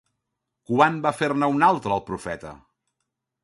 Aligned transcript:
Quan 0.69 0.97
va 1.03 1.11
fer-ne 1.19 1.51
una 1.59 1.71
altra 1.75 1.95
el 1.99 2.05
profeta? 2.11 2.59